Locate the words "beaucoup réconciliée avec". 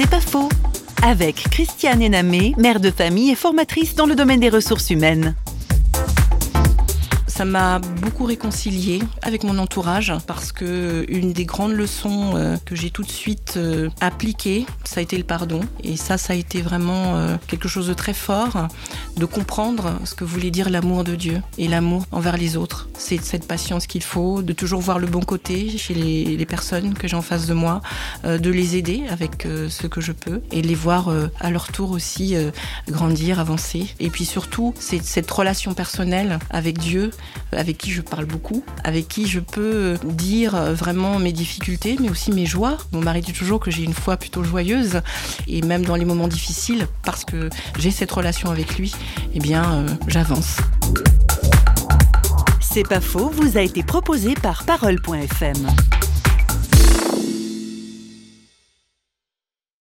7.78-9.44